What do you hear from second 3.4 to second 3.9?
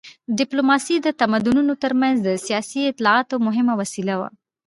مهمه